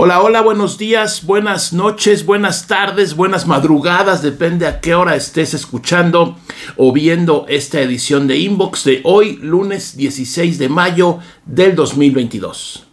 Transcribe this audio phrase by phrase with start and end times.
[0.00, 5.54] Hola, hola, buenos días, buenas noches, buenas tardes, buenas madrugadas, depende a qué hora estés
[5.54, 6.38] escuchando
[6.76, 12.86] o viendo esta edición de Inbox de hoy, lunes 16 de mayo del 2022.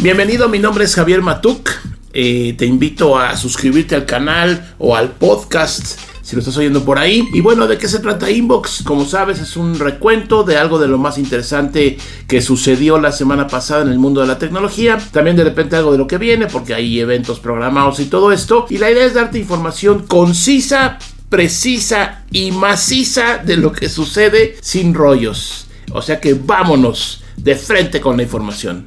[0.00, 1.70] Bienvenido, mi nombre es Javier Matuk.
[2.12, 6.98] Eh, te invito a suscribirte al canal o al podcast si lo estás oyendo por
[6.98, 7.26] ahí.
[7.32, 8.82] Y bueno, ¿de qué se trata Inbox?
[8.82, 13.46] Como sabes, es un recuento de algo de lo más interesante que sucedió la semana
[13.46, 14.98] pasada en el mundo de la tecnología.
[15.10, 18.66] También de repente algo de lo que viene, porque hay eventos programados y todo esto.
[18.68, 20.98] Y la idea es darte información concisa,
[21.30, 25.66] precisa y maciza de lo que sucede sin rollos.
[25.92, 28.84] O sea que vámonos de frente con la información.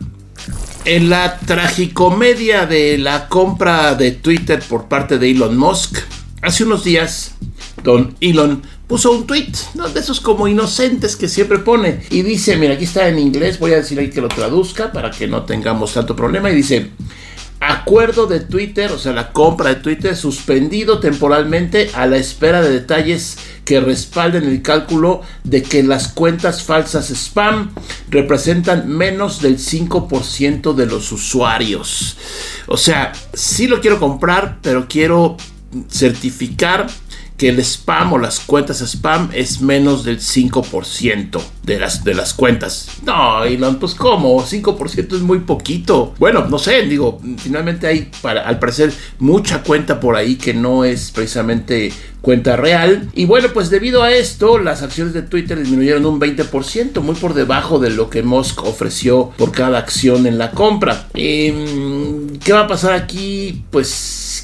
[0.86, 5.98] En la tragicomedia de la compra de Twitter por parte de Elon Musk,
[6.42, 7.36] Hace unos días,
[7.84, 9.52] don Elon puso un tweet,
[9.94, 13.74] de esos como inocentes que siempre pone, y dice, mira, aquí está en inglés, voy
[13.74, 16.90] a decir ahí que lo traduzca para que no tengamos tanto problema, y dice,
[17.60, 22.72] acuerdo de Twitter, o sea, la compra de Twitter suspendido temporalmente a la espera de
[22.72, 27.72] detalles que respalden el cálculo de que las cuentas falsas spam
[28.10, 32.18] representan menos del 5% de los usuarios.
[32.66, 35.38] O sea, sí lo quiero comprar, pero quiero
[35.90, 36.88] certificar
[37.42, 42.36] que el spam o las cuentas spam es menos del 5% de las, de las
[42.36, 42.88] cuentas.
[43.04, 44.44] No, Elon, pues ¿cómo?
[44.44, 46.14] 5% es muy poquito.
[46.20, 50.86] Bueno, no sé, digo, finalmente hay para, al parecer mucha cuenta por ahí que no
[50.86, 53.10] es precisamente cuenta real.
[53.16, 57.34] Y bueno, pues debido a esto, las acciones de Twitter disminuyeron un 20%, muy por
[57.34, 61.08] debajo de lo que Musk ofreció por cada acción en la compra.
[61.16, 63.64] Em, ¿Qué va a pasar aquí?
[63.72, 63.90] Pues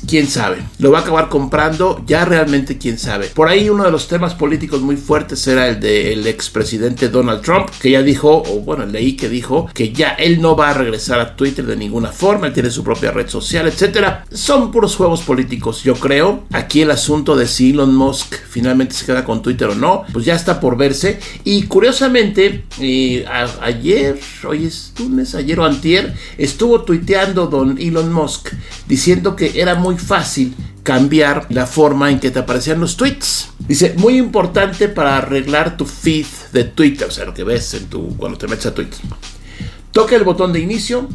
[0.08, 0.64] quién sabe.
[0.80, 3.28] Lo va a acabar comprando, ya realmente quién sabe.
[3.28, 7.70] Por ahí uno de los temas políticos muy fuertes era el del expresidente Donald Trump,
[7.82, 11.20] que ya dijo, o bueno, leí que dijo que ya él no va a regresar
[11.20, 14.26] a Twitter de ninguna forma, él tiene su propia red social, etcétera.
[14.32, 16.44] Son puros juegos políticos, yo creo.
[16.52, 20.26] Aquí el asunto de si Elon Musk finalmente se queda con Twitter o no, pues
[20.26, 21.20] ya está por verse.
[21.44, 23.26] Y curiosamente, eh,
[23.62, 28.50] ayer, hoy es lunes, ayer o antier, estuvo tuiteando don Elon Musk
[28.88, 30.54] diciendo que era muy fácil
[30.84, 33.50] cambiar la forma en que te aparecían los tweets.
[33.60, 37.86] Dice, muy importante para arreglar tu feed de Twitter, o sea, lo que ves en
[37.86, 39.00] tu, cuando te metes a Twitter.
[39.92, 41.08] Toque el botón de inicio,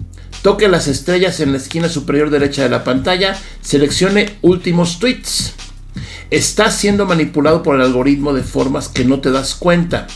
[0.42, 5.54] toque las estrellas en la esquina superior derecha de la pantalla, seleccione últimos tweets.
[6.30, 10.06] Está siendo manipulado por el algoritmo de formas que no te das cuenta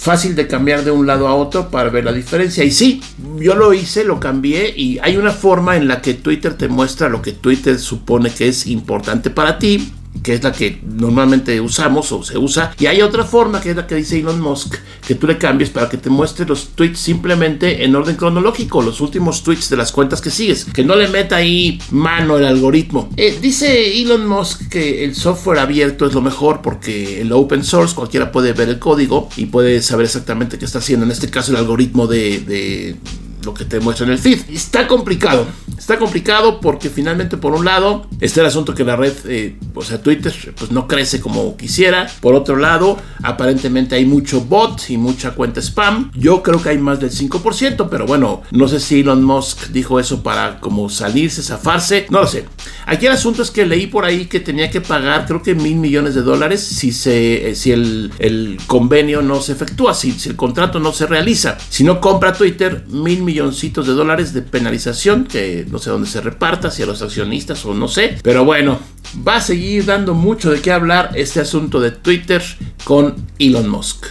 [0.00, 2.64] fácil de cambiar de un lado a otro para ver la diferencia.
[2.64, 3.02] Y sí,
[3.38, 7.10] yo lo hice, lo cambié y hay una forma en la que Twitter te muestra
[7.10, 9.92] lo que Twitter supone que es importante para ti
[10.22, 12.74] que es la que normalmente usamos o se usa.
[12.78, 14.76] Y hay otra forma, que es la que dice Elon Musk,
[15.06, 19.00] que tú le cambies para que te muestre los tweets simplemente en orden cronológico, los
[19.00, 23.08] últimos tweets de las cuentas que sigues, que no le meta ahí mano el algoritmo.
[23.16, 27.94] Eh, dice Elon Musk que el software abierto es lo mejor porque el open source
[27.94, 31.52] cualquiera puede ver el código y puede saber exactamente qué está haciendo, en este caso
[31.52, 32.96] el algoritmo de
[33.44, 34.40] lo que te muestra en el feed.
[34.50, 35.46] Está complicado,
[35.76, 39.82] está complicado porque finalmente por un lado está el asunto que la red, eh, o
[39.82, 42.08] sea, Twitter, pues no crece como quisiera.
[42.20, 46.10] Por otro lado, aparentemente hay mucho bot y mucha cuenta spam.
[46.14, 49.98] Yo creo que hay más del 5%, pero bueno, no sé si Elon Musk dijo
[49.98, 52.44] eso para como salirse, zafarse, no lo sé.
[52.86, 55.76] Aquí el asunto es que leí por ahí que tenía que pagar creo que mil
[55.76, 60.28] millones de dólares si, se, eh, si el, el convenio no se efectúa, si, si
[60.28, 61.56] el contrato no se realiza.
[61.68, 66.08] Si no compra Twitter, mil millones milloncitos de dólares de penalización, que no sé dónde
[66.08, 68.18] se reparta, si a los accionistas o no sé.
[68.24, 68.80] Pero bueno,
[69.26, 72.42] va a seguir dando mucho de qué hablar este asunto de Twitter
[72.82, 74.06] con Elon Musk.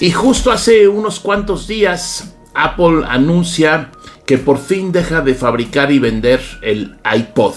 [0.00, 3.90] Y justo hace unos cuantos días, Apple anuncia
[4.26, 7.54] que por fin deja de fabricar y vender el iPod.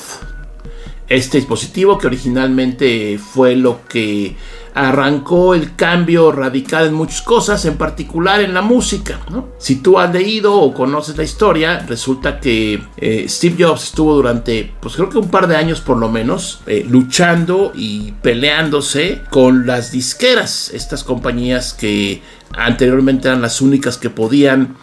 [1.09, 4.37] Este dispositivo que originalmente fue lo que
[4.73, 9.19] arrancó el cambio radical en muchas cosas, en particular en la música.
[9.57, 14.71] Si tú has leído o conoces la historia, resulta que eh, Steve Jobs estuvo durante,
[14.79, 19.65] pues creo que un par de años por lo menos, eh, luchando y peleándose con
[19.65, 22.21] las disqueras, estas compañías que
[22.57, 24.75] anteriormente eran las únicas que podían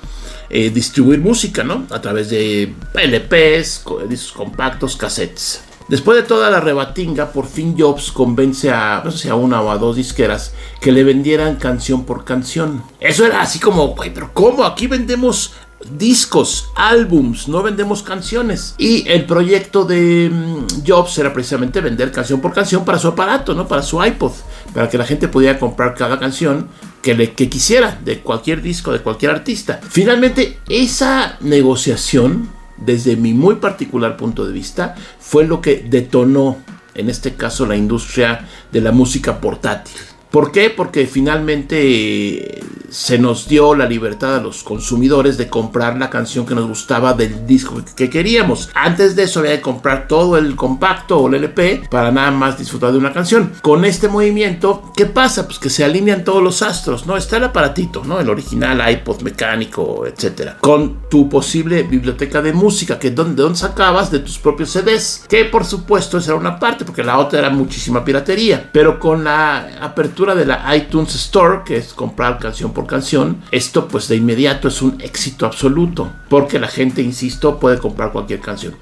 [0.49, 1.87] eh, distribuir música, ¿no?
[1.90, 5.65] A través de LPs, discos compactos, cassettes.
[5.88, 9.70] Después de toda la rebatinga, por fin Jobs convence a, no sé a una o
[9.70, 12.82] a dos disqueras que le vendieran canción por canción.
[12.98, 14.64] Eso era así como, güey, pero ¿cómo?
[14.64, 15.52] Aquí vendemos
[15.90, 18.74] discos, álbums, no vendemos canciones.
[18.78, 23.54] Y el proyecto de mm, Jobs era precisamente vender canción por canción para su aparato,
[23.54, 23.68] ¿no?
[23.68, 24.32] Para su iPod,
[24.74, 26.68] para que la gente pudiera comprar cada canción
[27.02, 29.80] que, le, que quisiera de cualquier disco, de cualquier artista.
[29.88, 32.48] Finalmente, esa negociación,
[32.78, 36.58] desde mi muy particular punto de vista, fue lo que detonó,
[36.94, 39.96] en este caso, la industria de la música portátil.
[40.31, 40.70] ¿Por qué?
[40.70, 46.54] Porque finalmente se nos dio la libertad a los consumidores de comprar la canción que
[46.54, 48.70] nos gustaba del disco que queríamos.
[48.74, 52.58] Antes de eso había que comprar todo el compacto o el LP para nada más
[52.58, 53.52] disfrutar de una canción.
[53.62, 55.46] Con este movimiento, ¿qué pasa?
[55.46, 57.16] Pues que se alinean todos los astros, ¿no?
[57.16, 58.20] Está el aparatito, ¿no?
[58.20, 60.58] El original iPod mecánico, etcétera.
[60.60, 65.44] Con tu posible biblioteca de música, que donde, donde sacabas de tus propios CDs, que
[65.46, 68.70] por supuesto esa era una parte, porque la otra era muchísima piratería.
[68.72, 73.88] Pero con la apertura de la iTunes Store, que es comprar canción por canción, esto
[73.88, 78.75] pues de inmediato es un éxito absoluto, porque la gente, insisto, puede comprar cualquier canción.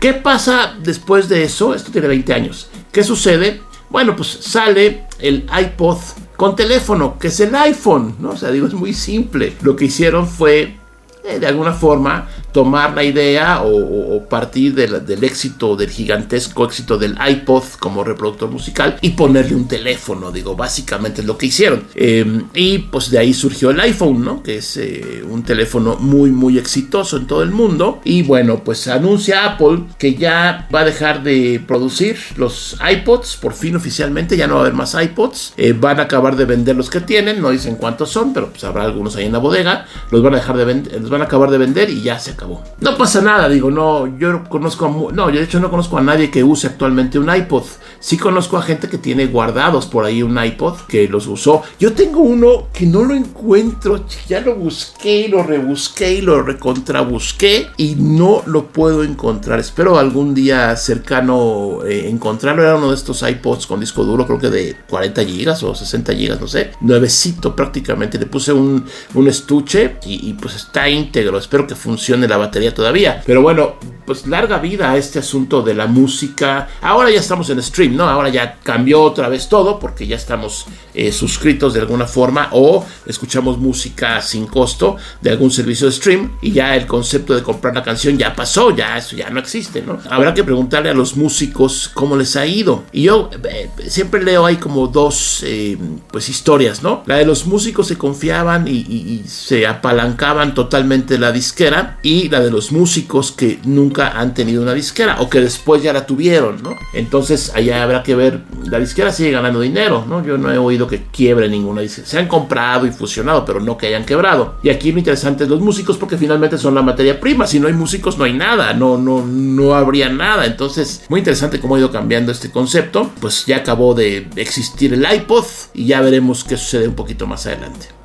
[0.00, 1.72] ¿Qué pasa después de eso?
[1.72, 2.68] Esto tiene 20 años.
[2.90, 3.62] ¿Qué sucede?
[3.88, 5.98] Bueno, pues sale el iPod
[6.36, 8.30] con teléfono, que es el iPhone, ¿no?
[8.30, 9.52] O sea, digo, es muy simple.
[9.62, 10.76] Lo que hicieron fue,
[11.22, 17.14] eh, de alguna forma, tomar la idea o, partir del éxito, del gigantesco éxito del
[17.28, 21.84] iPod como reproductor musical y ponerle un teléfono, digo, básicamente es lo que hicieron.
[21.94, 24.42] Em, y pues de ahí surgió el iPhone, ¿no?
[24.42, 28.00] Que es eh, un teléfono muy, muy exitoso en todo el mundo.
[28.04, 33.52] Y bueno, pues anuncia Apple que ya va a dejar de producir los iPods, por
[33.52, 35.52] fin oficialmente, ya no va a haber más iPods.
[35.58, 38.64] Eh, van a acabar de vender los que tienen, no dicen cuántos son, pero pues
[38.64, 39.86] habrá algunos ahí en la bodega.
[40.10, 42.30] Los van a dejar de vender, los van a acabar de vender y ya se
[42.30, 42.45] acabó
[42.80, 46.02] no pasa nada, digo, no, yo conozco a, no, yo de hecho no conozco a
[46.02, 47.64] nadie que use actualmente un iPod.
[47.98, 51.62] Sí conozco a gente que tiene guardados por ahí un iPod que los usó.
[51.80, 57.68] Yo tengo uno que no lo encuentro, ya lo busqué, lo rebusqué y lo recontrabusqué
[57.76, 59.58] y no lo puedo encontrar.
[59.58, 62.62] Espero algún día cercano eh, encontrarlo.
[62.62, 66.14] Era uno de estos iPods con disco duro, creo que de 40 gigas o 60
[66.14, 66.72] gigas, no sé.
[66.80, 68.18] Nuevecito prácticamente.
[68.18, 68.84] Le puse un,
[69.26, 71.38] estuche y, y pues está íntegro.
[71.38, 73.22] Espero que funcione la batería todavía.
[73.26, 73.74] Pero bueno,
[74.06, 76.68] pues larga vida a este asunto de la música.
[76.80, 78.04] Ahora ya estamos en stream, ¿no?
[78.04, 82.86] Ahora ya cambió otra vez todo porque ya estamos eh, suscritos de alguna forma o
[83.04, 87.74] escuchamos música sin costo de algún servicio de stream y ya el concepto de comprar
[87.74, 89.98] la canción ya pasó, ya eso ya no existe, ¿no?
[90.08, 92.84] Habrá que preguntarle a los músicos cómo les ha ido.
[92.92, 95.76] Y yo eh, siempre leo ahí como dos, eh,
[96.12, 97.02] pues historias, ¿no?
[97.06, 102.40] La de los músicos se confiaban y, y se apalancaban totalmente la disquera y la
[102.40, 106.62] de los músicos que nunca han tenido una disquera o que después ya la tuvieron,
[106.62, 106.76] ¿no?
[106.92, 110.24] Entonces allá habrá que ver, la disquera sigue ganando dinero, ¿no?
[110.24, 112.06] Yo no he oído que quiebre ninguna disquera.
[112.06, 114.56] Se han comprado y fusionado, pero no que hayan quebrado.
[114.62, 117.46] Y aquí lo interesante es los músicos porque finalmente son la materia prima.
[117.46, 120.46] Si no hay músicos no hay nada, no, no, no habría nada.
[120.46, 123.10] Entonces, muy interesante cómo ha ido cambiando este concepto.
[123.20, 125.44] Pues ya acabó de existir el iPod
[125.74, 127.95] y ya veremos qué sucede un poquito más adelante.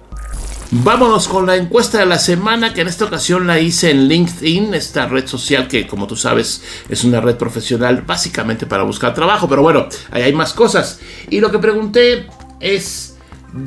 [0.73, 4.73] Vámonos con la encuesta de la semana, que en esta ocasión la hice en LinkedIn,
[4.73, 9.49] esta red social que como tú sabes es una red profesional básicamente para buscar trabajo,
[9.49, 11.01] pero bueno, ahí hay más cosas.
[11.29, 12.25] Y lo que pregunté
[12.61, 13.17] es,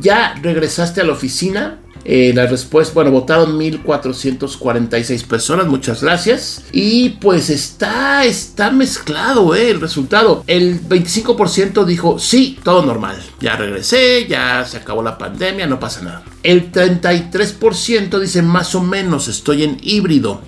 [0.00, 1.78] ¿ya regresaste a la oficina?
[2.04, 6.64] Eh, la respuesta, bueno, votaron 1446 personas, muchas gracias.
[6.72, 10.44] Y pues está, está mezclado eh, el resultado.
[10.46, 13.16] El 25% dijo, sí, todo normal.
[13.40, 16.22] Ya regresé, ya se acabó la pandemia, no pasa nada.
[16.42, 20.42] El 33% dice, más o menos, estoy en híbrido.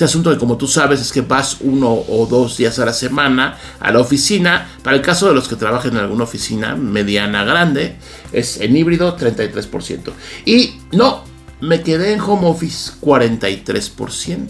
[0.00, 2.94] Este asunto de como tú sabes es que vas uno o dos días a la
[2.94, 4.66] semana a la oficina.
[4.82, 7.96] Para el caso de los que trabajen en alguna oficina mediana grande,
[8.32, 10.10] es en híbrido 33%.
[10.46, 11.22] Y no,
[11.60, 14.48] me quedé en home office 43%.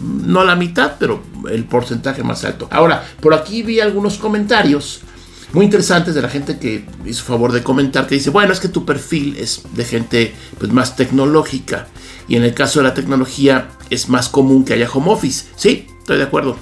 [0.00, 2.68] No la mitad, pero el porcentaje más alto.
[2.70, 5.02] Ahora, por aquí vi algunos comentarios
[5.52, 8.68] muy interesantes de la gente que hizo favor de comentar que dice, bueno, es que
[8.68, 11.88] tu perfil es de gente pues, más tecnológica
[12.32, 15.50] y en el caso de la tecnología es más común que haya home office.
[15.54, 16.56] Sí, estoy de acuerdo.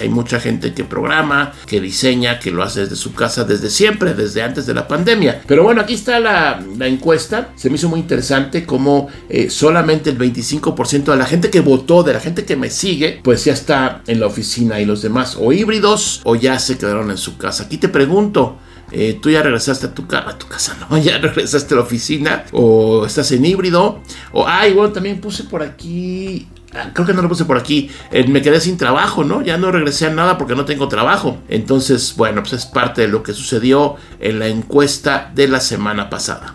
[0.00, 4.14] Hay mucha gente que programa, que diseña, que lo hace desde su casa desde siempre,
[4.14, 5.42] desde antes de la pandemia.
[5.46, 7.52] Pero bueno, aquí está la, encuesta.
[7.56, 12.02] Se me hizo muy interesante cómo eh, solamente el 25% de la gente que votó,
[12.02, 15.36] de la gente que me sigue, pues ya está en la oficina y los demás
[15.38, 17.64] o híbridos o ya se quedaron en su casa.
[17.64, 18.58] Aquí te pregunto,
[18.92, 20.98] eh, tú ya regresaste a tu, a tu casa, ¿no?
[21.02, 24.00] Ya regresaste a la oficina o estás en híbrido.
[24.32, 26.48] O, ay, bueno, también puse por aquí
[26.92, 29.42] creo que no lo puse por aquí, eh, me quedé sin trabajo, ¿no?
[29.42, 31.38] Ya no regresé a nada porque no tengo trabajo.
[31.48, 36.10] Entonces, bueno, pues es parte de lo que sucedió en la encuesta de la semana
[36.10, 36.54] pasada.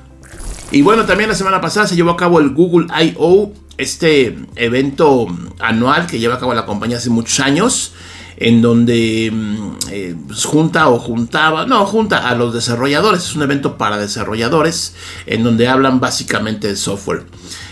[0.72, 5.28] Y bueno, también la semana pasada se llevó a cabo el Google I.O., este evento
[5.60, 7.92] anual que lleva a cabo la compañía hace muchos años
[8.38, 13.44] en donde mm, eh, pues, junta o juntaba, no, junta a los desarrolladores, es un
[13.44, 17.26] evento para desarrolladores en donde hablan básicamente de software.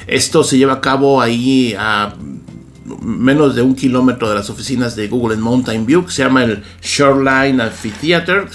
[0.08, 2.16] Esto se lleva a cabo ahí a
[3.02, 6.44] menos de un kilómetro de las oficinas de Google en Mountain View, que se llama
[6.44, 8.48] el Shoreline Amphitheater,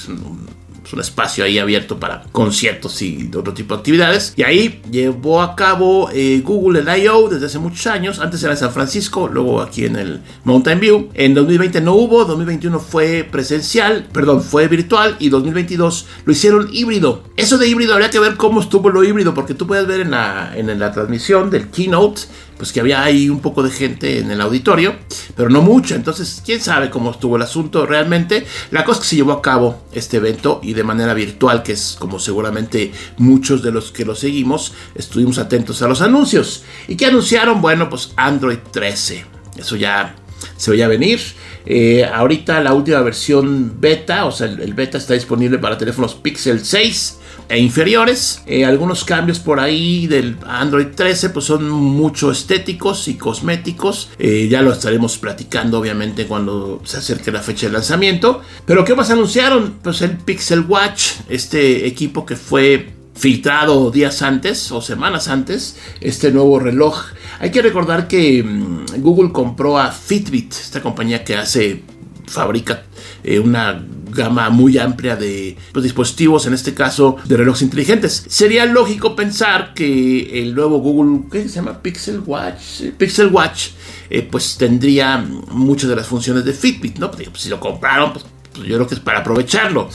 [0.88, 4.32] es un espacio ahí abierto para conciertos y otro tipo de actividades.
[4.36, 7.28] Y ahí llevó a cabo eh, Google el I.O.
[7.28, 8.18] desde hace muchos años.
[8.20, 11.10] Antes era en San Francisco, luego aquí en el Mountain View.
[11.12, 17.22] En 2020 no hubo, 2021 fue presencial, perdón, fue virtual y 2022 lo hicieron híbrido.
[17.36, 20.12] Eso de híbrido habría que ver cómo estuvo lo híbrido, porque tú puedes ver en
[20.12, 22.22] la, en la transmisión del keynote
[22.58, 24.96] pues que había ahí un poco de gente en el auditorio,
[25.34, 25.94] pero no mucho.
[25.94, 28.44] Entonces, quién sabe cómo estuvo el asunto realmente.
[28.70, 31.72] La cosa es que se llevó a cabo este evento y de manera virtual, que
[31.72, 36.64] es como seguramente muchos de los que lo seguimos estuvimos atentos a los anuncios.
[36.88, 37.60] ¿Y qué anunciaron?
[37.60, 39.24] Bueno, pues Android 13.
[39.56, 40.16] Eso ya
[40.56, 41.20] se veía venir.
[41.70, 46.64] Eh, ahorita la última versión beta, o sea, el, beta está disponible para teléfonos Pixel
[46.64, 47.18] 6
[47.50, 48.42] e inferiores.
[48.46, 54.08] Eh, algunos cambios por ahí del Android 13 pues son mucho estéticos y cosméticos.
[54.18, 58.40] Eh, ya lo estaremos platicando obviamente cuando se acerque la fecha de lanzamiento.
[58.64, 59.74] Pero ¿qué más anunciaron?
[59.82, 66.30] Pues el Pixel Watch, este equipo que fue filtrado días antes o semanas antes, este
[66.30, 67.04] nuevo reloj.
[67.40, 71.82] Hay que recordar que mm, Google compró a Fitbit, esta compañía que hace,
[72.26, 72.84] fabrica
[73.24, 78.24] eh, una gama muy amplia de pues, dispositivos, en este caso de relojes inteligentes.
[78.28, 81.82] Sería lógico pensar que el nuevo Google, ¿qué se llama?
[81.82, 83.70] Pixel Watch, Pixel Watch,
[84.10, 87.10] eh, pues tendría muchas de las funciones de Fitbit, ¿no?
[87.10, 89.88] Pues, si lo compraron, pues, pues yo creo que es para aprovecharlo.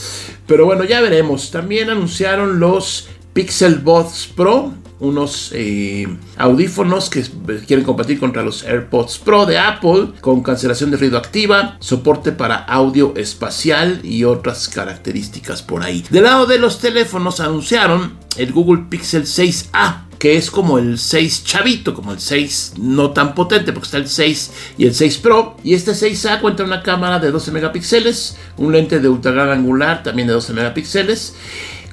[0.46, 1.50] Pero bueno, ya veremos.
[1.50, 6.06] También anunciaron los Pixel Buds Pro, unos eh,
[6.38, 7.24] audífonos que
[7.66, 12.54] quieren competir contra los AirPods Pro de Apple con cancelación de ruido activa, soporte para
[12.54, 16.04] audio espacial y otras características por ahí.
[16.10, 21.44] Del lado de los teléfonos anunciaron el Google Pixel 6A que es como el 6
[21.44, 25.56] chavito, como el 6 no tan potente, porque está el 6 y el 6 Pro.
[25.62, 30.02] Y este 6A cuenta una cámara de 12 megapíxeles, un lente de ultra gran angular
[30.02, 31.34] también de 12 megapíxeles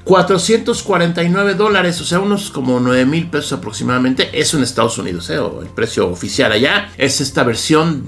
[0.03, 4.29] 449 dólares, o sea, unos como 9 mil pesos aproximadamente.
[4.33, 5.39] Eso en Estados Unidos, ¿eh?
[5.61, 6.91] el precio oficial allá.
[6.97, 8.03] Es esta versión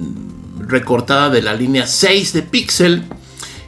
[0.60, 3.04] recortada de la línea 6 de Pixel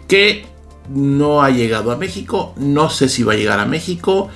[0.08, 0.46] que
[0.90, 2.54] no ha llegado a México.
[2.58, 4.30] No sé si va a llegar a México.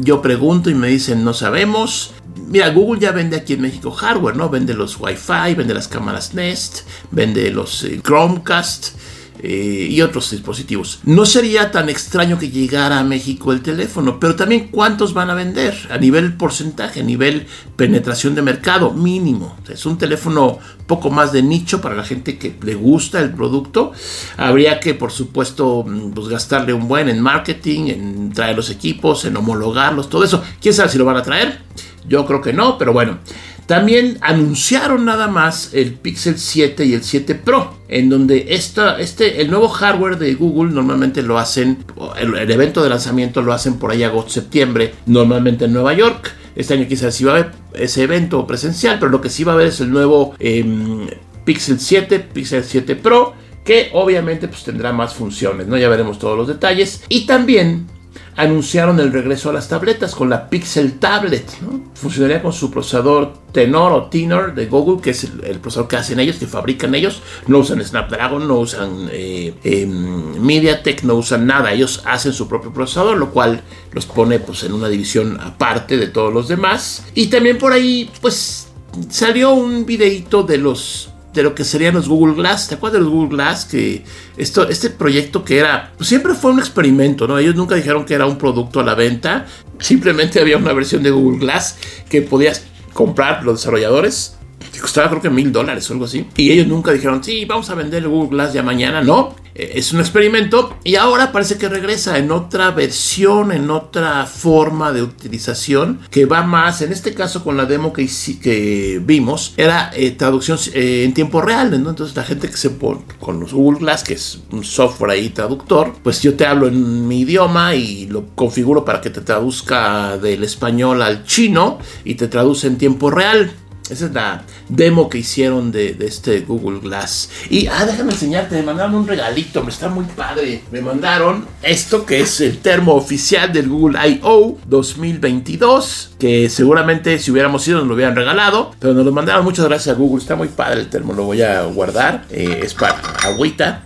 [0.00, 2.12] Yo pregunto y me dicen no sabemos.
[2.48, 4.48] Mira, Google ya vende aquí en México hardware, ¿no?
[4.48, 8.96] Vende los Wi-Fi, vende las cámaras Nest, vende los eh, Chromecast
[9.42, 11.00] eh, y otros dispositivos.
[11.04, 15.34] No sería tan extraño que llegara a México el teléfono, pero también cuántos van a
[15.34, 19.56] vender a nivel porcentaje, a nivel penetración de mercado mínimo.
[19.68, 23.92] Es un teléfono poco más de nicho para la gente que le gusta el producto.
[24.36, 29.24] Habría que, por supuesto, mm, pues, gastarle un buen en marketing, en traer los equipos,
[29.24, 30.42] en homologarlos, todo eso.
[30.60, 31.60] ¿Quién sabe si lo van a traer?
[32.08, 33.18] Yo creo que no, pero bueno.
[33.66, 39.40] También anunciaron nada más el Pixel 7 y el 7 Pro, en donde esta, este,
[39.40, 41.84] el nuevo hardware de Google normalmente lo hacen,
[42.16, 46.32] el, evento de lanzamiento lo hacen por ahí agosto-septiembre, normalmente en Nueva York.
[46.54, 49.52] Este año quizás sí va a haber ese evento presencial, pero lo que sí va
[49.52, 51.08] a haber es el nuevo em,
[51.44, 55.76] Pixel 7, Pixel 7 Pro, que obviamente pues tendrá más funciones, ¿no?
[55.76, 57.02] Ya veremos todos los detalles.
[57.08, 57.88] Y también
[58.36, 61.46] anunciaron el regreso a las tabletas con la Pixel Tablet.
[61.94, 66.20] Funcionaría con su procesador Tenor o Tenor de Google, que es el, procesador que hacen
[66.20, 67.22] ellos, que fabrican ellos.
[67.46, 71.72] No usan Snapdragon, no usan eh, em, MediaTek, no usan nada.
[71.72, 76.08] Ellos hacen su propio procesador, lo cual los pone pues, en una división aparte de
[76.08, 77.04] todos los demás.
[77.14, 78.68] Y también por ahí, pues
[79.08, 82.66] salió un videito de los de lo que serían los Google Glass.
[82.68, 83.66] ¿Te acuerdas de los Google Glass?
[83.66, 84.04] Que
[84.36, 87.38] esto, este proyecto que era, pues siempre fue un experimento, ¿no?
[87.38, 89.46] Ellos nunca dijeron que era un producto a la venta.
[89.78, 91.76] Simplemente había una versión de Google Glass
[92.08, 94.36] que podías comprar los desarrolladores.
[94.72, 96.26] Que costaba creo que mil dólares o algo así.
[96.36, 99.02] Y ellos nunca dijeron, sí, vamos a vender el Google Glass ya mañana.
[99.02, 104.26] No, eh, es un experimento y ahora parece que regresa en otra versión, en otra
[104.26, 108.08] forma de utilización que va más, en este caso con la demo que,
[108.42, 113.00] que vimos, era eh, traducción eh, en tiempo real, Entonces la gente que se pone
[113.18, 117.08] con los Google Glass, que es un software ahí traductor, pues yo te hablo en
[117.08, 122.28] mi idioma y lo configuro para que te traduzca del español al chino y te
[122.28, 123.52] traduce en tiempo real.
[123.90, 127.30] Esa es la demo que hicieron de, este Google Glass.
[127.50, 130.62] Y, ah, déjame enseñarte, me mandaron un regalito, me está muy padre.
[130.72, 134.58] Me mandaron esto que es el termo oficial del Google I.O.
[134.66, 139.44] 2022, que seguramente si hubiéramos ido nos lo hubieran regalado, pero nos lo mandaron.
[139.44, 142.24] Muchas gracias a Google, está muy padre el termo, lo voy a guardar.
[142.30, 143.84] Eh, es para agüita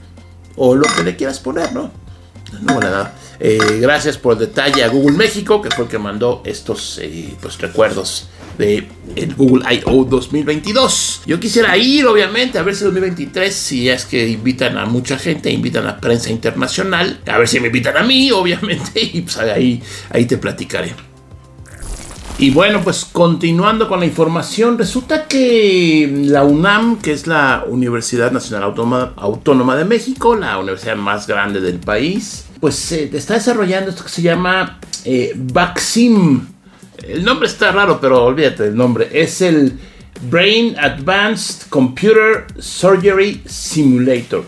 [0.57, 1.90] o lo que le quieras poner, ¿no?
[2.62, 3.14] No, nada.
[3.42, 7.35] Eh, gracias por el detalle a Google México, que fue el que mandó estos eh,
[7.40, 8.28] pues, recuerdos
[8.59, 10.04] de el Google I.O.
[10.04, 11.23] 2022.
[11.25, 15.50] Yo quisiera ir, obviamente, a ver si 2023, si es que invitan a mucha gente,
[15.50, 19.82] invitan a prensa internacional, a ver si me invitan a mí, obviamente, y pues ahí,
[20.11, 20.94] ahí te platicaré.
[22.38, 28.32] Y bueno, pues continuando con la información, resulta que la UNAM, que es la Universidad
[28.32, 28.75] Nacional
[29.16, 34.23] Autónoma, de México, la universidad más grande del país, pues está desarrollando esto que se
[34.23, 36.43] llama eh, Vaccine
[37.02, 39.09] el nombre está raro, pero olvídate del nombre.
[39.12, 39.79] Es el
[40.31, 44.45] Brain Advanced Computer Surgery Simulator.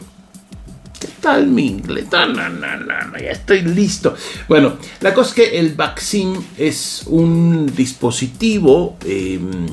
[1.00, 2.07] ¿Qué tal mi inglés?
[2.12, 4.14] No, no, ya estoy listo.
[4.49, 9.66] Bueno, la cosa es que el vaccine es un dispositivo em,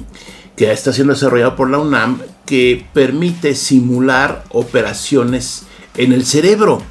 [0.56, 5.64] que está siendo desarrollado por la UNAM que permite simular operaciones
[5.98, 6.82] en el cerebro.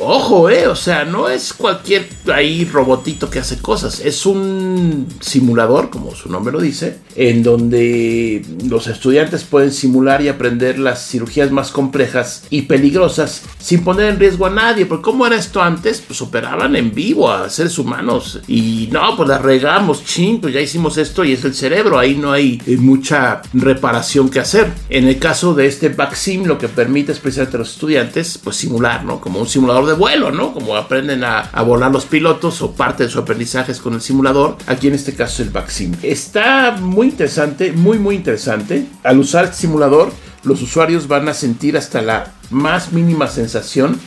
[0.00, 5.90] Ojo, eh, o sea, no es cualquier ahí robotito que hace cosas, es un simulador,
[5.90, 11.50] como su nombre lo dice, en donde los estudiantes pueden simular y aprender las cirugías
[11.50, 16.02] más complejas y peligrosas sin poner en riesgo a nadie, porque como era esto antes,
[16.06, 20.60] pues operaban en vivo a seres humanos y no, pues la regamos, ching, pues ya
[20.60, 24.72] hicimos esto y es el cerebro, ahí no hay eh, mucha reparación que hacer.
[24.88, 29.04] En el caso de este vaccine, lo que permite especialmente a los estudiantes, pues simular,
[29.04, 29.20] ¿no?
[29.20, 30.52] Como un simulador simulador de vuelo, ¿no?
[30.52, 34.58] Como aprenden a, volar los pilotos o parte de su aprendizaje es con el simulador.
[34.66, 35.96] Aquí en este caso el vaccine.
[36.02, 38.86] Está muy interesante, muy muy interesante.
[39.02, 43.98] Al usar este simulador, los usuarios van a sentir hasta la más mínima sensación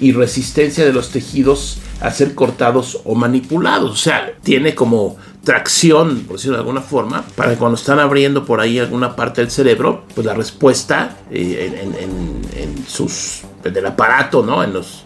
[0.00, 3.92] y resistencia de los tejidos a ser cortados o manipulados.
[3.92, 8.44] O sea, tiene como tracción, por decirlo de alguna forma, para que cuando están abriendo
[8.44, 13.42] por ahí alguna parte del cerebro, pues la respuesta eh, en, sus
[13.72, 14.62] del aparato, ¿no?
[14.62, 15.04] En los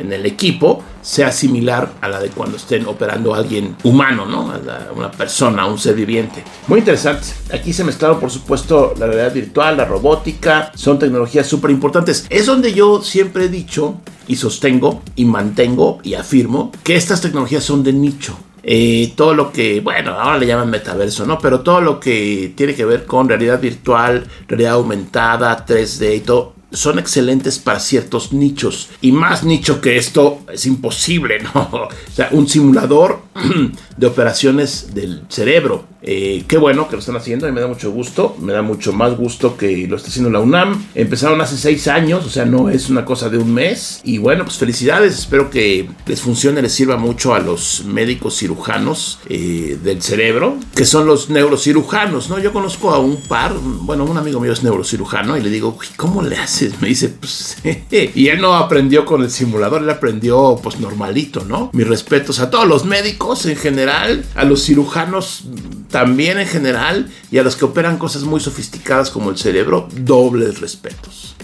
[0.00, 4.52] en el equipo sea similar a la de cuando estén operando a alguien humano, ¿no?
[4.94, 6.42] Una persona, un ser viviente.
[6.66, 7.28] Muy interesante.
[7.52, 12.26] Aquí se mezclaron, por supuesto, la realidad virtual, la robótica, son tecnologías súper importantes.
[12.30, 17.64] Es donde yo siempre he dicho y sostengo y mantengo y afirmo que estas tecnologías
[17.64, 18.36] son de nicho.
[18.62, 21.38] Eh, todo lo que, bueno, ahora le llaman metaverso, ¿no?
[21.38, 26.52] Pero todo lo que tiene que ver con realidad virtual, realidad aumentada, 3D y todo,
[26.72, 28.88] son excelentes para ciertos nichos.
[29.00, 31.68] Y más nicho que esto es imposible, ¿no?
[31.72, 33.22] O sea, un simulador
[33.96, 35.84] de operaciones del cerebro.
[36.02, 38.36] Eh, qué bueno que lo están haciendo y me da mucho gusto.
[38.40, 40.86] Me da mucho más gusto que lo esté haciendo la UNAM.
[40.94, 44.00] Empezaron hace seis años, o sea, no es una cosa de un mes.
[44.04, 45.18] Y bueno, pues felicidades.
[45.18, 50.84] Espero que les funcione, les sirva mucho a los médicos cirujanos eh, del cerebro, que
[50.84, 52.38] son los neurocirujanos, ¿no?
[52.38, 56.22] Yo conozco a un par, bueno, un amigo mío es neurocirujano y le digo, ¿cómo
[56.22, 56.38] le
[56.80, 57.56] Me dice, pues,
[57.90, 61.70] y él no aprendió con el simulador, él aprendió pues normalito, ¿no?
[61.72, 65.44] Mis respetos a todos los médicos en general, a los cirujanos
[65.90, 70.60] también en general y a los que operan cosas muy sofisticadas como el cerebro, dobles
[70.60, 71.34] respetos.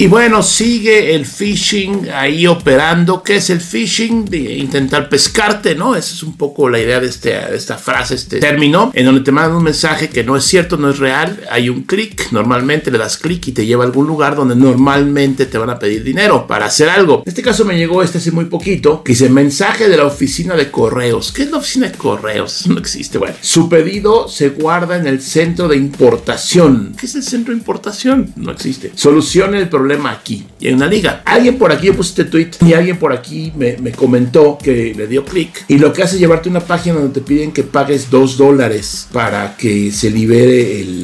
[0.00, 3.20] Y bueno, sigue el phishing ahí operando.
[3.20, 4.26] ¿Qué es el phishing?
[4.26, 5.96] De intentar pescarte, ¿no?
[5.96, 9.32] Esa es un poco la idea de, este, esta frase, este término, en donde te
[9.32, 11.40] mandan un mensaje que no es cierto, no es real.
[11.50, 15.46] Hay un clic, normalmente le das clic y te lleva a algún lugar donde normalmente
[15.46, 17.24] te van a pedir dinero para hacer algo.
[17.26, 20.54] En este caso me llegó este hace muy poquito, que dice mensaje de la oficina
[20.54, 21.32] de correos.
[21.32, 22.66] ¿Qué es la oficina de correos?
[22.68, 23.18] No existe.
[23.18, 26.94] Bueno, su pedido se guarda en el centro de importación.
[26.96, 28.32] ¿Qué es el centro de importación?
[28.36, 28.92] No existe.
[28.94, 31.22] Solucione el problema aquí y en una liga.
[31.24, 34.94] Alguien por aquí, yo puse este tweet y alguien por aquí me, me comentó que
[34.94, 37.52] le dio clic y lo que hace es llevarte a una página donde te piden
[37.52, 40.97] que pagues dos dólares para que se libere el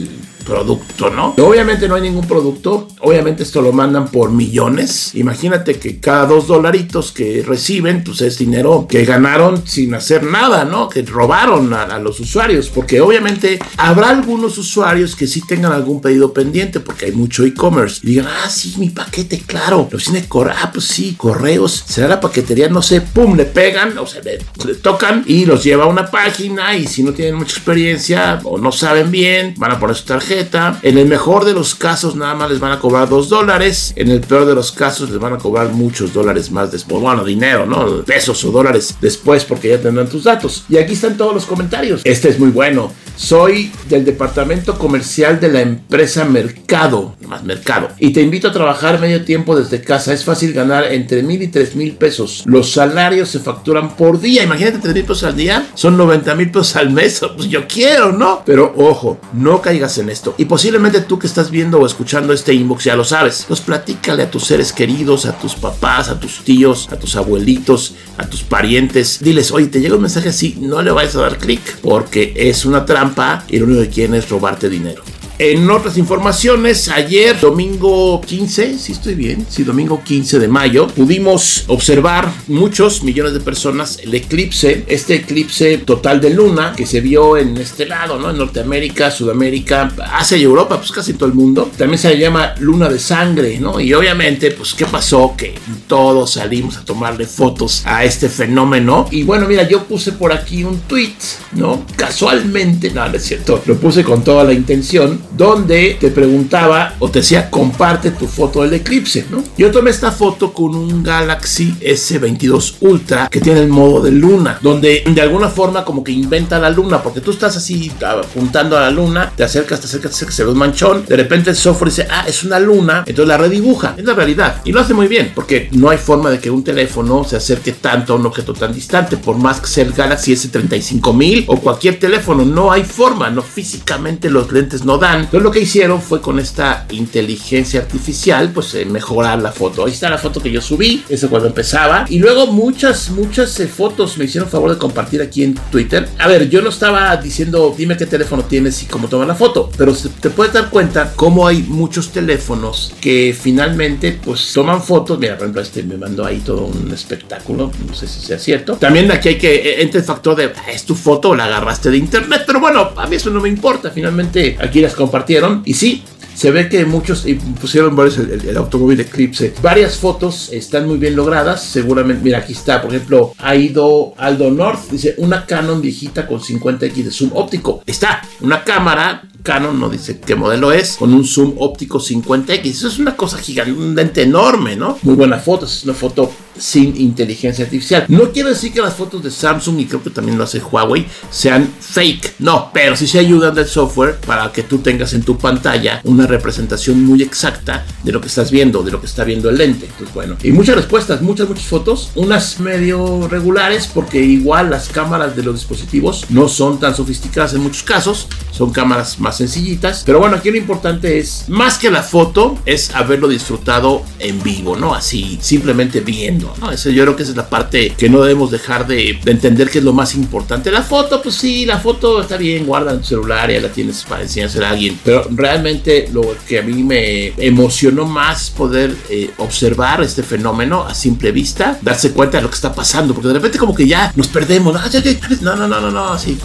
[0.45, 1.35] producto, ¿no?
[1.39, 5.15] Obviamente no hay ningún producto, obviamente esto lo mandan por millones.
[5.15, 10.65] Imagínate que cada dos dolaritos que reciben, pues es dinero que ganaron sin hacer nada,
[10.65, 10.89] ¿no?
[10.89, 16.33] Que robaron a, los usuarios, porque obviamente habrá algunos usuarios que sí tengan algún pedido
[16.33, 18.01] pendiente, porque hay mucho e-commerce.
[18.03, 19.89] Y digan, ah, sí, mi paquete, claro.
[19.91, 24.07] Lo tiene ah, pues sí, correos, será la paquetería, no sé, pum, le pegan, o
[24.07, 27.57] sea, le, le tocan y los lleva a una página y si no tienen mucha
[27.57, 30.34] experiencia o no saben bien, van a poner su tarjeta
[30.83, 33.93] en el mejor de los casos nada más les van a cobrar 2 dólares.
[33.97, 37.01] En el peor de los casos les van a cobrar muchos dólares más después.
[37.01, 38.03] Bueno, dinero, ¿no?
[38.05, 40.65] Pesos o dólares después porque ya tendrán tus datos.
[40.69, 42.03] Y aquí están todos los comentarios.
[42.05, 42.93] Este es muy bueno.
[43.17, 49.01] Soy del departamento comercial de la empresa Mercado, más Mercado, y te invito a trabajar
[49.01, 50.13] medio tiempo desde casa.
[50.13, 52.43] Es fácil ganar entre mil y tres mil pesos.
[52.45, 54.43] Los salarios se facturan por día.
[54.43, 57.15] Imagínate tres mil pesos al día, son 90 mil pesos al mes.
[57.35, 58.43] Pues yo quiero, ¿no?
[58.47, 60.24] Pero ojo, no caigas en esto.
[60.39, 63.45] Y posiblemente tú que estás viendo o escuchando este inbox ya lo sabes.
[63.47, 67.95] Pues platícale a tus seres queridos, a tus papás, a tus tíos, a tus abuelitos,
[68.17, 69.19] a tus parientes.
[69.21, 72.65] Diles, oye, te llega un mensaje así, no le vayas a dar clic porque es
[72.65, 75.03] una trampa y lo único que quieren es robarte dinero.
[75.37, 81.65] En otras informaciones, ayer, domingo 15, si estoy bien, sí, domingo 15 de mayo, pudimos
[81.67, 87.37] observar muchos millones de personas el eclipse, este eclipse total de luna que se vio
[87.37, 88.31] en este lado, ¿no?
[88.31, 91.69] En Norteamérica, Sudamérica, Asia y Europa, pues casi todo el mundo.
[91.77, 93.81] También se llama luna de sangre, ¿no?
[93.81, 95.35] Y obviamente, pues, ¿qué pasó?
[95.37, 95.53] Que
[95.89, 99.09] todos salimos a tomarle fotos a este fenómeno.
[99.11, 101.17] Y bueno, mira, yo puse por aquí un tweet,
[101.55, 101.85] ¿no?
[101.97, 107.11] Casualmente, no, no es cierto, lo puse con toda la intención donde te preguntaba o
[107.11, 109.43] te decía comparte tu foto del eclipse, ¿no?
[109.57, 114.59] Yo tomé esta foto con un Galaxy S22 Ultra que tiene el modo de luna,
[114.61, 118.83] donde de alguna forma como que inventa la luna, porque tú estás así apuntando a
[118.83, 121.57] la luna, te acercas, te acercas, te acercas, se ve un manchón, de repente el
[121.57, 124.95] software dice, ah, es una luna, entonces la redibuja, es la realidad, y lo hace
[124.95, 128.27] muy bien, porque no hay forma de que un teléfono se acerque tanto a un
[128.27, 132.85] objeto tan distante, por más que sea el Galaxy S35000 o cualquier teléfono, no hay
[132.85, 137.81] forma, no físicamente los lentes no dan, entonces lo que hicieron fue con esta inteligencia
[137.81, 139.85] artificial, pues eh, mejorar la foto.
[139.85, 142.05] Ahí está la foto que yo subí, eso cuando empezaba.
[142.09, 146.09] Y luego muchas, muchas eh, fotos me hicieron favor de compartir aquí en Twitter.
[146.19, 149.71] A ver, yo no estaba diciendo, dime qué teléfono tienes y cómo toman la foto,
[149.77, 155.19] pero te puedes dar cuenta cómo hay muchos teléfonos que finalmente pues toman fotos.
[155.19, 158.77] Mira, por ejemplo, este me mandó ahí todo un espectáculo, no sé si sea cierto.
[158.77, 161.47] También aquí hay que, eh, entre el factor de, ah, es tu foto o la
[161.47, 163.91] agarraste de internet, pero bueno, a mí eso no me importa.
[163.91, 165.63] Finalmente aquí las comparto compartieron.
[165.65, 166.03] Y sí,
[166.35, 167.25] se ve que muchos
[167.61, 169.55] pusieron varios el, automóvil Eclipse.
[169.63, 171.63] Varias fotos están muy bien logradas.
[171.63, 174.91] Seguramente, mira, aquí está, por ejemplo, ha ido Aldo North.
[174.91, 177.83] Dice una Canon viejita con 50x de zoom óptico.
[177.87, 182.65] Está una cámara Canon no dice qué modelo es, con un zoom óptico 50x.
[182.65, 184.99] Eso es una cosa gigante, enorme, ¿no?
[185.03, 188.07] Muy buena foto, es una foto sin inteligencia artificial.
[188.09, 191.07] No quiero decir que las fotos de Samsung, y creo que también lo hace Huawei,
[191.31, 192.37] sean fake.
[192.39, 196.27] No, pero sí se ayudan del software para que tú tengas en tu pantalla una
[196.27, 199.85] representación muy exacta de lo que estás viendo, de lo que está viendo el lente.
[199.85, 205.37] Entonces, bueno, y muchas respuestas, muchas, muchas fotos, unas medio regulares, porque igual las cámaras
[205.37, 210.03] de los dispositivos no son tan sofisticadas en muchos casos, son cámaras más sencillitas.
[210.05, 214.77] Pero bueno, aquí lo importante es, más que la foto, es haberlo disfrutado en vivo,
[214.77, 214.95] ¿no?
[214.95, 216.71] Así, simplemente viendo, ¿no?
[216.71, 219.79] Eso yo creo que esa es la parte que no debemos dejar de, entender que
[219.79, 220.71] es lo más importante.
[220.71, 224.05] La foto, pues sí, la foto está bien, guarda en tu celular, ya la tienes
[224.05, 224.99] para enseñársela a alguien.
[225.05, 230.95] Pero realmente lo que a mí me emocionó más poder eh, observar este fenómeno a
[230.95, 234.13] simple vista, darse cuenta de lo que está pasando, porque de repente como que ya
[234.17, 234.75] nos perdemos.
[234.75, 236.39] No, no, no, no, no, así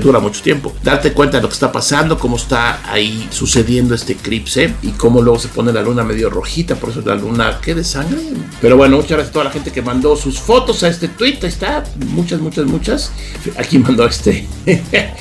[0.00, 0.74] dura mucho tiempo.
[0.82, 5.22] Darte cuenta de lo que está pasando, cómo está ahí sucediendo este eclipse y cómo
[5.22, 8.20] luego se pone la luna medio rojita, por eso la luna, ¿qué de sangre?
[8.60, 11.38] Pero bueno, muchas gracias a toda la gente que mandó sus fotos a este tweet,
[11.42, 13.12] ahí está, muchas, muchas, muchas.
[13.56, 14.46] Aquí mandó este,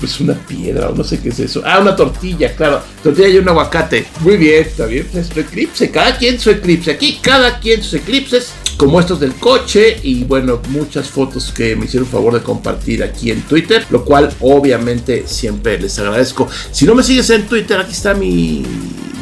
[0.00, 1.62] pues una piedra o no sé qué es eso.
[1.64, 4.06] Ah, una tortilla, claro, tortilla y un aguacate.
[4.20, 7.94] Muy bien, está bien, es su eclipse, cada quien su eclipse, aquí cada quien sus
[7.94, 13.02] eclipses como estos del coche y bueno, muchas fotos que me hicieron favor de compartir
[13.02, 16.21] aquí en Twitter, lo cual obviamente siempre les agradezco.
[16.70, 18.62] Si no me sigues en Twitter, aquí está mi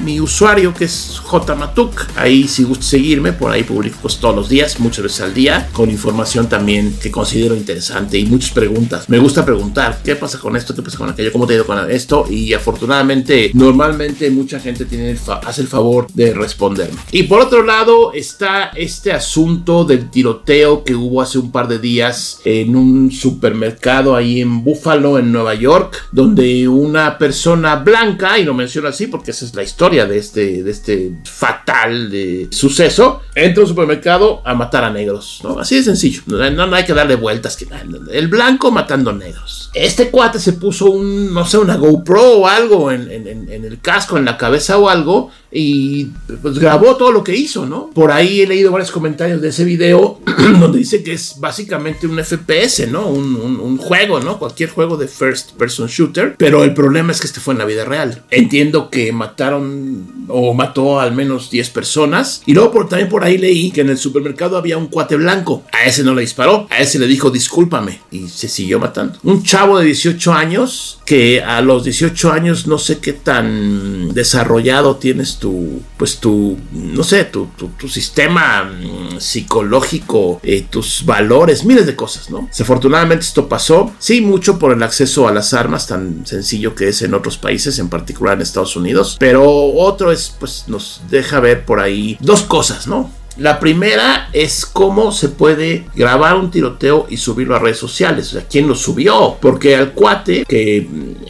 [0.05, 2.07] mi usuario que es jmatuk.
[2.17, 5.91] Ahí si gusta seguirme, por ahí publico todos los días, muchas veces al día, con
[5.91, 9.09] información también que considero interesante y muchas preguntas.
[9.09, 10.75] Me gusta preguntar, ¿qué pasa con esto?
[10.75, 11.33] ¿Qué pasa con aquello?
[11.33, 12.27] ¿Cómo te ha ido con esto?
[12.29, 16.99] Y afortunadamente, normalmente mucha gente tiene hace el favor de responderme.
[17.13, 21.79] Y por otro lado está este asunto del tiroteo que hubo hace un par de
[21.79, 28.45] días en un supermercado ahí en Buffalo, en Nueva York, donde una persona blanca, y
[28.45, 32.11] lo menciono así porque esa es la historia, de este, de este fatal
[32.51, 35.41] suceso, entra a un supermercado a matar a negros.
[35.59, 36.23] Así de sencillo.
[36.27, 37.57] No, no, hay que darle vueltas.
[37.57, 37.67] Que,
[38.13, 39.71] el blanco matando negros.
[39.73, 44.25] Este cuate se puso un, no sé, una GoPro o algo en, el casco, en
[44.25, 46.07] la cabeza o algo y
[46.43, 47.91] pues grabó todo lo que hizo, ¿no?
[47.91, 50.21] Por ahí he leído varios comentarios de ese video
[50.61, 53.09] donde dice que es básicamente un FPS, ¿no?
[53.09, 54.39] Un, un, juego, ¿no?
[54.39, 57.67] Cualquier juego de first person shooter, pero el problema es que este fue en la
[57.67, 58.23] vida real.
[58.31, 62.43] Entiendo que mataron o mató al menos 10 personas.
[62.47, 65.65] Y luego también por ahí leí que en el supermercado había un cuate blanco.
[65.73, 69.19] A ese no le disparó, a ese le dijo discúlpame y se siguió matando.
[69.23, 74.97] Un chavo de 18 años que a los 18 años no sé qué tan desarrollado
[74.97, 81.87] tienes tu, pues tu, no sé, tu, tu, sistema mm, psicológico, eh, tus valores, miles
[81.87, 82.47] de cosas, ¿no?
[82.47, 87.03] Desafortunadamente esto pasó, sí, mucho por el acceso a las armas tan sencillo que es
[87.03, 91.65] en otros países, en particular en Estados Unidos, pero otro es, pues nos deja ver
[91.65, 93.11] por ahí dos cosas, ¿no?
[93.37, 98.29] La primera es cómo se puede grabar un tiroteo y subirlo a redes sociales.
[98.29, 99.37] O sea, ¿quién lo subió?
[99.41, 100.89] Porque al cuate que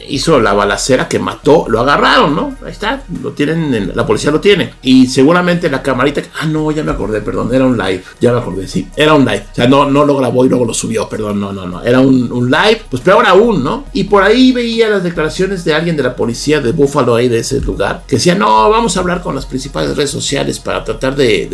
[0.09, 2.55] hizo la balacera que mató, lo agarraron, ¿no?
[2.65, 4.73] Ahí está, lo tienen, la policía lo tiene.
[4.81, 8.39] Y seguramente la camarita, ah, no, ya me acordé, perdón, era un live, ya me
[8.39, 9.45] acordé, sí, era un live.
[9.51, 11.99] O sea, no, no lo grabó y luego lo subió, perdón, no, no, no, era
[11.99, 13.85] un, un live, pues peor aún, ¿no?
[13.93, 17.39] Y por ahí veía las declaraciones de alguien de la policía de Buffalo, ahí de
[17.39, 21.15] ese lugar, que decía, no, vamos a hablar con las principales redes sociales para tratar
[21.15, 21.47] de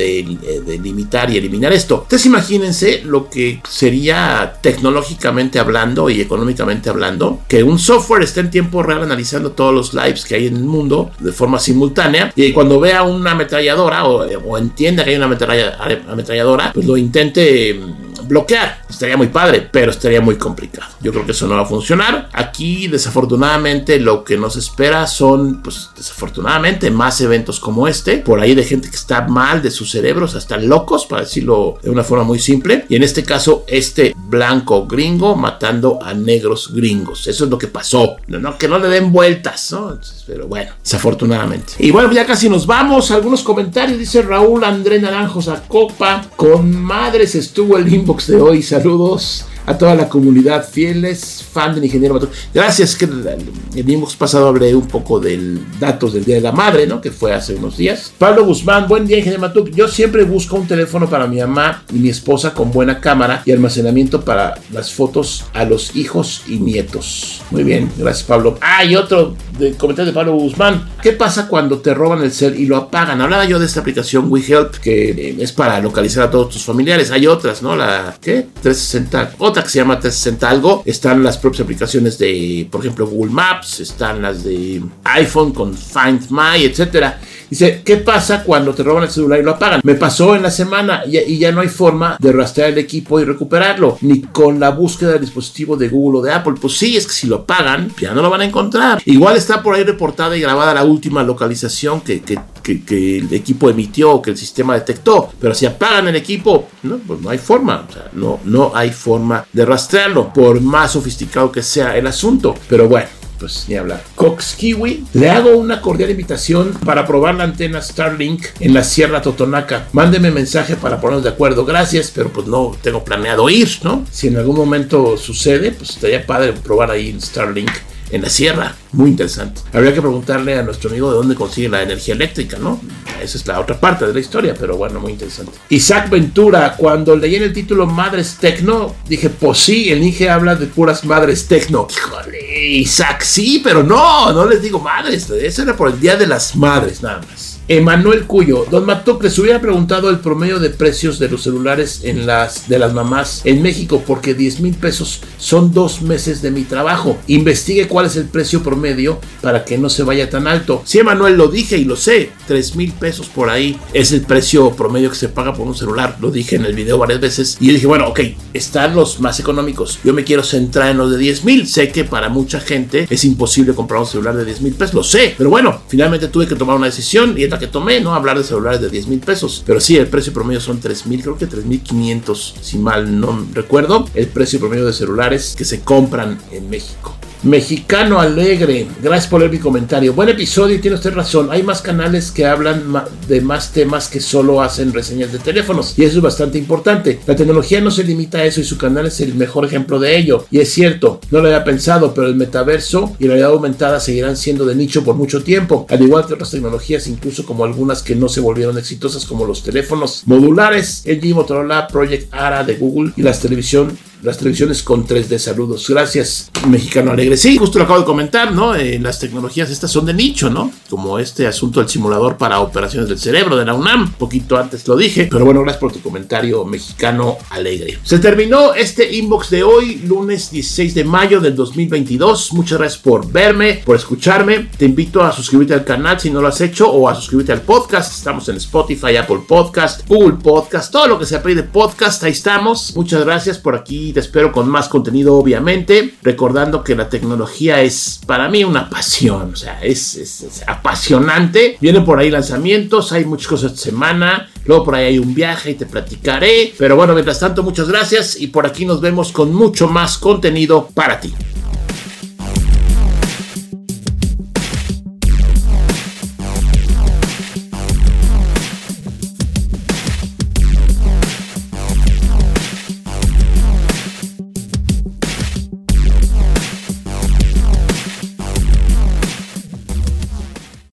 [0.48, 2.02] eh, de limitar y eliminar esto.
[2.04, 8.52] Entonces imagínense lo que sería tecnológicamente hablando y económicamente hablando, que un software esté en
[8.52, 12.54] tiempo real analizando todos los lives que hay en el mundo de forma simultánea y
[12.54, 17.80] cuando vea una ametralladora o, o entienda que hay una ametralladora, pues lo intente
[18.28, 18.82] bloquear.
[18.90, 20.92] Estaría muy padre, pero estaría muy complicado.
[21.02, 22.30] Yo creo que eso no va a funcionar.
[22.34, 28.18] Aquí, desafortunadamente, lo que nos espera son, pues, desafortunadamente, más eventos como este.
[28.18, 31.90] Por ahí de gente que está mal de sus cerebros, hasta locos, para decirlo de
[31.90, 32.86] una forma muy simple.
[32.90, 37.28] Y en este caso, este blanco gringo matando a negros gringos.
[37.28, 38.18] Eso es lo que pasó.
[38.28, 39.98] No, que no le den vueltas, ¿no?
[40.26, 41.74] Pero bueno, desafortunadamente.
[41.80, 43.12] Y bueno, ya casi nos vamos.
[43.12, 43.98] Algunos comentarios.
[43.98, 46.26] Dice Raúl André Naranjos a Copa.
[46.36, 48.64] Con madres estuvo el limbo de hoy.
[48.64, 52.32] Saludos a toda la comunidad fieles, fan del ingeniero Matuk.
[52.54, 56.88] Gracias, que el inbox pasado hablé un poco del datos del Día de la Madre,
[56.88, 57.02] ¿no?
[57.02, 58.14] Que fue hace unos días.
[58.18, 59.70] Pablo Guzmán, buen día, ingeniero Matuk.
[59.72, 63.52] Yo siempre busco un teléfono para mi mamá y mi esposa con buena cámara y
[63.52, 67.42] almacenamiento para las fotos a los hijos y nietos.
[67.52, 68.58] Muy bien, gracias, Pablo.
[68.62, 69.36] Ah, y otro
[69.78, 70.90] comentario de Pablo Guzmán.
[71.02, 73.20] ¿Qué pasa cuando te roban el cel y lo apagan?
[73.20, 77.12] Hablaba yo de esta aplicación WeHelp que eh, es para localizar a todos tus familiares.
[77.12, 77.76] Hay otras, ¿no?
[77.76, 78.48] La, ¿qué?
[78.62, 79.32] 360.
[79.40, 80.84] Otra que se llama 360 algo.
[80.86, 86.30] Están las propias aplicaciones de, por ejemplo, Google Maps, están las de iPhone con Find
[86.30, 87.20] My, etcétera.
[87.50, 89.80] Dice, ¿qué pasa cuando te roban el celular y lo apagan?
[89.84, 93.24] Me pasó en la semana y, ya no hay forma de rastrear el equipo y
[93.26, 96.56] recuperarlo, ni con la búsqueda del dispositivo de Google o de Apple.
[96.60, 99.02] Pues sí, es que si lo apagan, ya no lo van a encontrar.
[99.06, 102.38] Igual está por ahí reportada y grabada la última localización que, que,
[102.76, 105.32] que, el equipo emitió o que el sistema detectó.
[105.40, 107.86] Pero si apagan el equipo, no, pues no hay forma.
[107.90, 112.56] O sea, no, no hay forma de rastrearlo, por más sofisticado que sea el asunto.
[112.68, 114.04] Pero bueno pues ni hablar.
[114.16, 119.22] Cox Kiwi, le hago una cordial invitación para probar la antena Starlink en la Sierra
[119.22, 119.88] Totonaca.
[119.94, 121.66] Mándeme mensaje para ponernos de acuerdo.
[121.66, 124.06] Gracias, pero pues no tengo planeado ir, ¿no?
[124.12, 127.72] Si en algún momento sucede, pues estaría padre probar ahí Starlink
[128.12, 128.76] en la sierra.
[128.93, 129.62] Muy interesante.
[129.74, 132.80] Habría que preguntarle a nuestro amigo de dónde consigue la energía eléctrica, ¿no?
[133.22, 135.54] Esa es la otra parte de la historia, pero bueno, muy interesante.
[135.70, 140.56] Isaac Ventura, cuando leí en el título Madres Tecno, dije, pues sí, el Inge habla
[140.56, 141.88] de puras madres tecno.
[141.89, 145.30] Híjole, Isaac, sí, pero no, no les digo madres.
[145.30, 147.57] Eso era por el Día de las Madres, nada más.
[147.70, 152.26] Emanuel Cuyo, Don Matok, les hubiera preguntado el promedio de precios de los celulares en
[152.26, 156.64] las, de las mamás en México, porque 10 mil pesos son dos meses de mi
[156.64, 157.18] trabajo.
[157.28, 160.82] Investigue cuál es el precio promedio para que no se vaya tan alto.
[160.86, 164.72] Sí, Emanuel, lo dije y lo sé, 3 mil pesos por ahí es el precio
[164.72, 166.16] promedio que se paga por un celular.
[166.22, 167.58] Lo dije en el video varias veces.
[167.60, 168.22] Y yo dije, bueno, ok,
[168.54, 170.00] están los más económicos.
[170.06, 171.68] Yo me quiero centrar en los de 10 mil.
[171.68, 175.04] Sé que para mucha gente es imposible comprar un celular de 10 mil pesos, lo
[175.04, 175.36] sé.
[175.38, 178.13] Pero bueno, finalmente tuve que tomar una decisión y que tomé, ¿no?
[178.13, 179.63] Hablar de celulares de 10 mil pesos.
[179.65, 183.20] Pero sí, el precio promedio son 3 mil, creo que 3 mil 500, si mal
[183.20, 184.08] no recuerdo.
[184.13, 187.15] El precio promedio de celulares que se compran en México.
[187.43, 190.13] Mexicano Alegre, gracias por leer mi comentario.
[190.13, 191.50] Buen episodio y tiene usted razón.
[191.52, 192.91] Hay más canales que hablan
[193.28, 197.19] de más temas que solo hacen reseñas de teléfonos y eso es bastante importante.
[197.28, 200.17] La tecnología no se limita a eso y su canal es el mejor ejemplo de
[200.17, 200.45] ello.
[200.50, 204.36] Y es cierto, no lo había pensado, pero el metaverso y la realidad aumentada seguirán
[204.36, 208.15] siendo de nicho por mucho tiempo, al igual que otras tecnologías, incluso como algunas que
[208.15, 213.21] no se volvieron exitosas como los teléfonos modulares, LG, Motorola, Project ARA de Google y
[213.21, 215.38] las televisión las televisiones con 3D.
[215.38, 215.88] Saludos.
[215.90, 217.38] Gracias, Mexicano Alegre.
[217.38, 218.76] Sí, justo lo acabo de comentar, ¿no?
[218.76, 220.72] Eh, las tecnologías estas son de nicho, ¿no?
[220.90, 224.14] Como este asunto del simulador para operaciones del cerebro de la UNAM.
[224.14, 225.28] poquito antes lo dije.
[225.32, 228.00] Pero bueno, gracias por tu comentario, Mexicano Alegre.
[228.04, 232.54] Se terminó este inbox de hoy, lunes 16 de mayo del 2022.
[232.54, 234.70] Muchas gracias por verme, por escucharme.
[234.78, 237.62] Te invito a suscribirte al canal si no lo has hecho o a suscribirte al
[237.62, 238.18] podcast.
[238.18, 242.24] Estamos en Spotify, Apple Podcast, Google Podcast, todo lo que se de podcast.
[242.24, 242.94] Ahí estamos.
[242.96, 244.07] Muchas gracias por aquí.
[244.13, 246.15] Te espero con más contenido, obviamente.
[246.24, 249.52] Recordando que la tecnología es para mí una pasión.
[249.54, 251.78] O sea, es, es apasionante.
[251.80, 253.12] Vienen por ahí lanzamientos.
[253.12, 254.50] Hay muchas cosas esta semana.
[254.65, 256.74] Luego por ahí hay un viaje y te platicaré.
[256.78, 258.39] Pero bueno, mientras tanto, muchas gracias.
[258.39, 261.34] Y por aquí nos vemos con mucho más contenido para ti.